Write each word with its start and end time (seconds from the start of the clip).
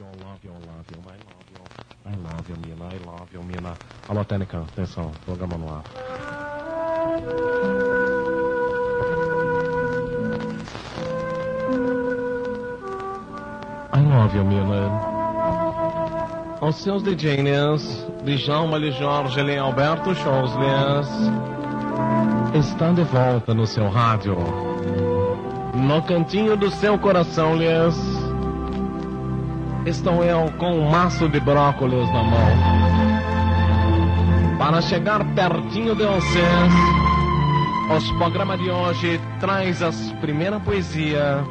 you, 0.00 0.06
I 0.06 0.16
love 0.24 0.40
you, 0.42 0.50
I 0.50 0.54
love 0.54 0.86
you, 0.90 0.98
I 1.04 1.16
love 1.28 1.46
you. 1.52 1.60
I 2.06 2.14
love 2.16 2.48
you, 2.48 2.56
Mina, 2.56 2.84
I 2.86 2.98
love 3.04 3.28
you, 3.32 3.42
Mina. 3.42 3.74
Alô, 4.08 4.24
técnica, 4.24 4.58
atenção, 4.58 5.12
programa 5.26 5.58
no 5.58 5.68
ar. 5.68 5.84
I 13.92 14.00
love 14.00 14.36
you, 14.36 14.44
Mina. 14.44 15.10
Os 16.62 16.76
seus 16.76 17.02
DJs, 17.02 18.06
Djalma 18.24 18.76
Lee 18.78 18.92
Jorge 18.92 19.40
e 19.40 19.58
Alberto 19.58 20.14
Schosles, 20.14 21.08
estão 22.54 22.94
de 22.94 23.02
volta 23.04 23.54
no 23.54 23.66
seu 23.66 23.88
rádio. 23.88 24.36
No 25.74 26.02
cantinho 26.02 26.56
do 26.56 26.70
seu 26.70 26.98
coração, 26.98 27.56
lhes 27.56 28.09
estou 29.86 30.22
eu 30.22 30.50
com 30.58 30.72
um 30.72 30.90
maço 30.90 31.28
de 31.28 31.40
brócolis 31.40 32.08
na 32.12 32.22
mão. 32.22 32.90
Para 34.58 34.82
chegar 34.82 35.24
pertinho 35.34 35.94
de 35.94 36.04
vocês, 36.04 36.72
os 37.96 38.10
programas 38.12 38.58
de 38.60 38.70
hoje 38.70 39.20
traz 39.40 39.82
as 39.82 40.12
primeira 40.20 40.60
poesia 40.60 41.42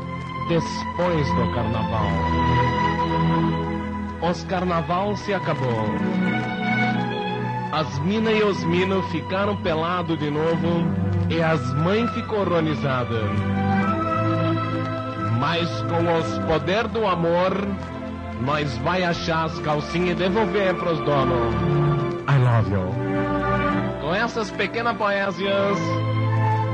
depois 0.47 1.27
do 1.35 1.53
carnaval. 1.53 2.07
Os 4.21 4.43
carnaval 4.43 5.15
se 5.17 5.33
acabou. 5.33 5.85
As 7.71 7.99
mina 7.99 8.31
e 8.31 8.43
os 8.43 8.63
mino 8.63 9.01
ficaram 9.03 9.55
pelados 9.57 10.17
de 10.19 10.29
novo 10.29 10.85
e 11.29 11.41
as 11.41 11.73
mães 11.75 12.09
ficou 12.11 12.41
horrorizadas. 12.41 13.29
Mas 15.39 15.69
com 15.83 16.17
os 16.17 16.39
poder 16.45 16.87
do 16.87 17.07
amor, 17.07 17.53
nós 18.39 18.77
vai 18.79 19.03
achar 19.03 19.45
as 19.45 19.59
calcinhas 19.59 20.11
e 20.11 20.15
devolver 20.15 20.75
pros 20.75 20.99
donos. 20.99 21.53
I 22.27 22.37
love 22.37 22.71
you. 22.71 23.99
Com 24.01 24.15
essas 24.15 24.49
pequenas 24.51 24.95
poesias, 24.97 25.77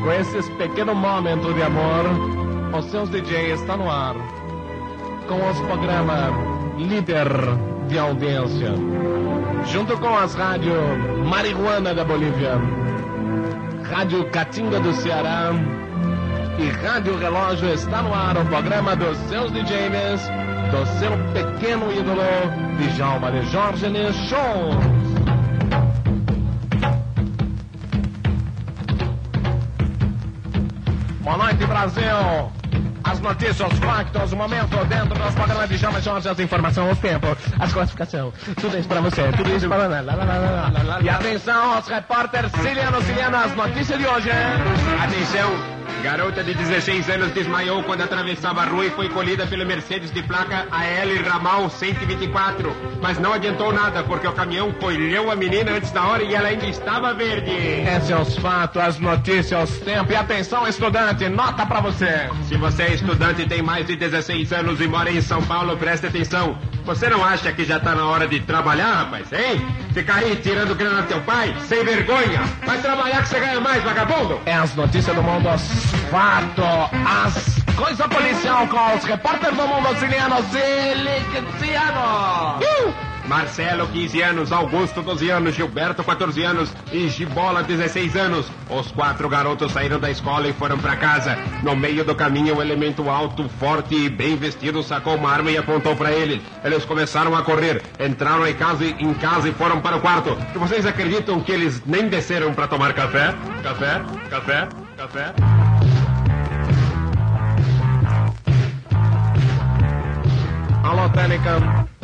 com 0.04 0.12
esses 0.12 0.50
pequenos 0.52 0.95
momentos 0.95 1.54
de 1.56 1.64
amor, 1.64 2.06
os 2.78 2.86
seus 2.86 3.09
DJs 3.09 3.59
estão 3.62 3.78
no 3.78 3.89
ar. 3.89 4.16
Com 5.28 5.50
os 5.50 5.59
programas 5.62 6.34
líder 6.78 7.28
de 7.88 7.98
audiência. 7.98 8.73
Junto 9.72 9.98
com 9.98 10.16
as 10.16 10.36
rádios 10.36 10.78
Marihuana 11.26 11.94
da 11.94 12.04
Bolívia, 12.04 12.59
Rádio 13.89 14.30
Catinga 14.30 14.80
do 14.80 14.94
Ceará 14.94 15.52
e 16.58 16.70
Rádio 16.70 17.17
Relógio 17.17 17.73
está 17.73 18.02
no 18.02 18.14
ar 18.14 18.38
o 18.38 18.45
programa 18.45 18.95
dos 18.95 19.17
seus 19.30 19.52
DJs, 19.52 20.30
do 20.72 20.86
seu 21.00 21.11
pequeno 21.34 21.92
ídolo, 21.92 22.22
Djalma 22.78 23.31
de 23.31 23.45
Jorge 23.48 23.88
Show. 24.30 24.80
Boa 31.22 31.38
noite, 31.38 31.66
Brasil! 31.66 32.52
As 33.03 33.20
notícias, 33.20 33.72
os 33.72 33.80
factos, 33.80 34.31
o 34.31 34.36
momento 34.36 34.83
dentro 34.86 35.20
dos 35.20 35.36
programas 35.36 35.70
de 35.70 35.78
Djalma 35.78 36.02
Jorge, 36.02 36.30
as 36.30 36.39
informações, 36.39 36.98
o 36.98 37.02
tempo, 37.02 37.38
as 37.59 37.73
classificações, 37.73 38.33
tudo 38.59 38.78
isso 38.78 38.88
pra 38.88 39.02
você, 39.02 39.31
tudo 39.33 39.56
isso 39.56 39.67
pra 39.67 39.88
lá. 39.88 41.02
E 41.02 41.09
atenção, 41.09 41.78
os 41.80 41.88
repórteres 41.88 42.52
Ciliano 42.53 43.02
Ciliano, 43.02 43.38
as 43.38 43.56
notícias 43.56 44.00
de 44.00 44.08
hoje. 44.08 44.30
Atenção! 45.03 45.75
Garota 46.06 46.44
de 46.44 46.53
16 46.53 47.09
anos 47.09 47.31
desmaiou 47.31 47.81
quando 47.81 48.02
atravessava 48.02 48.61
a 48.61 48.66
rua 48.66 48.86
e 48.86 48.92
foi 48.92 49.09
colhida 49.09 49.48
pelo 49.48 49.66
Mercedes 49.66 50.11
de 50.11 50.22
placa 50.22 50.67
AL 50.70 51.23
Ramal 51.28 51.67
124. 51.67 52.72
Mas 53.02 53.17
não 53.17 53.34
adiantou 53.34 53.73
nada, 53.73 54.03
porque 54.03 54.28
o 54.28 54.31
caminhão 54.31 54.72
colheu 54.73 55.31
a 55.31 55.36
menina 55.36 55.72
antes 55.72 55.89
da 55.89 56.06
hora 56.06 56.22
e 56.22 56.36
ela 56.36 56.50
ainda 56.50 56.67
estava 56.67 57.11
verde. 57.16 57.49
Esses 57.49 58.08
são 58.08 58.21
os 58.21 58.38
fatos, 58.38 58.80
as 58.80 58.99
notícias, 58.99 59.71
os 59.71 59.80
tempos. 59.80 60.11
E 60.11 60.16
atenção, 60.16 60.67
estudante, 60.67 61.27
nota 61.27 61.66
pra 61.66 61.82
você. 61.82 62.30
Se 62.48 62.55
você 62.55 62.83
é 62.83 62.93
estudante 62.93 63.42
e 63.42 63.48
tem 63.48 63.64
mais 63.64 63.87
de 63.87 63.95
16 63.95 64.54
anos 64.54 64.80
e 64.80 64.87
mora 64.87 65.10
em 65.10 65.22
São 65.22 65.42
Paulo, 65.42 65.76
preste 65.76 66.05
atenção. 66.05 66.55
Você 66.86 67.10
não 67.10 67.23
acha 67.23 67.52
que 67.52 67.66
já 67.66 67.80
tá 67.80 67.96
na 67.96 68.06
hora 68.06 68.28
de 68.28 68.40
trabalhar, 68.42 68.94
rapaz, 68.94 69.34
hein? 69.34 69.66
Ficar 69.92 70.18
aí 70.18 70.36
tirando 70.36 70.76
grana 70.76 71.02
do 71.02 71.08
teu 71.08 71.20
pai? 71.22 71.56
Sem 71.68 71.84
vergonha! 71.84 72.44
Vai 72.64 72.78
trabalhar 72.80 73.23
que 73.23 73.30
você 73.30 73.40
ganha 73.40 73.60
mais, 73.60 73.84
vagabundo! 73.84 74.40
É 74.46 74.54
as 74.54 74.76
notícias 74.76 75.16
do 75.16 75.23
mundo, 75.23 75.50
os 75.50 75.64
fatos, 76.12 76.64
as 77.08 77.76
coisas 77.76 78.06
policial 78.06 78.68
com 78.68 78.96
os 78.96 79.04
repórteres 79.04 79.58
do 79.58 79.68
mundo 79.68 79.88
auxiliano, 79.88 80.36
Siliciano. 80.52 82.00
Uh! 82.60 83.14
Marcelo, 83.27 83.87
15 83.87 84.21
anos, 84.21 84.52
Augusto, 84.52 85.02
12 85.02 85.30
anos, 85.30 85.55
Gilberto, 85.55 86.03
14 86.03 86.43
anos 86.43 86.73
e 86.91 87.08
Gibola, 87.09 87.63
16 87.63 88.15
anos. 88.15 88.52
Os 88.69 88.91
quatro 88.91 89.27
garotos 89.27 89.71
saíram 89.71 89.99
da 89.99 90.09
escola 90.09 90.47
e 90.47 90.53
foram 90.53 90.77
para 90.77 90.95
casa. 90.95 91.37
No 91.63 91.75
meio 91.75 92.03
do 92.05 92.15
caminho, 92.15 92.58
um 92.58 92.61
elemento 92.61 93.09
alto, 93.09 93.49
forte 93.59 93.95
e 93.95 94.09
bem 94.09 94.36
vestido 94.36 94.83
sacou 94.83 95.15
uma 95.15 95.31
arma 95.31 95.52
e 95.52 95.58
apontou 95.58 95.95
para 95.95 96.11
eles. 96.11 96.41
Eles 96.63 96.86
começaram 96.86 97.36
a 97.36 97.41
correr, 97.41 97.81
entraram 97.99 98.47
em 98.47 98.53
casa, 98.53 98.86
em 98.86 99.13
casa 99.15 99.49
e 99.49 99.53
foram 99.53 99.81
para 99.81 99.97
o 99.97 100.02
quarto. 100.02 100.37
E 100.53 100.57
vocês 100.57 100.86
acreditam 100.86 101.42
que 101.42 101.52
eles 101.52 101.81
nem 101.86 102.07
desceram 102.07 102.53
para 102.53 102.67
tomar 102.67 102.93
café? 102.93 103.33
Café? 103.63 104.02
Café? 104.30 104.67
Café? 104.97 105.33
Alô, 110.83 111.09
Técnica. 111.09 111.95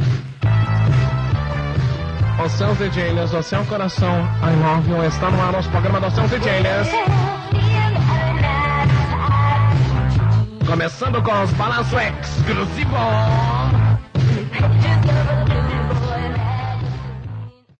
DJs, 2.81 3.33
o 3.33 3.43
seu 3.43 3.63
coração, 3.65 4.27
I 4.41 4.55
love 4.55 4.89
you, 4.89 5.03
está 5.05 5.29
no 5.29 5.41
ar 5.41 5.55
os 5.55 5.67
programas 5.67 6.01
dos 6.01 6.13
seus 6.13 6.29
DJs. 6.31 6.87
Começando 10.65 11.21
com 11.21 11.43
os 11.43 11.51
balanços 11.51 11.93
exclusivos. 11.93 13.80